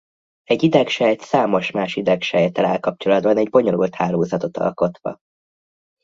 Egy 0.43 0.63
idegsejt 0.63 1.21
számos 1.21 1.71
más 1.71 1.95
idegsejttel 1.95 2.65
áll 2.65 2.79
kapcsolatban 2.79 3.37
egy 3.37 3.49
bonyolult 3.49 3.95
hálózatot 3.95 4.57
alkotva. 4.57 5.17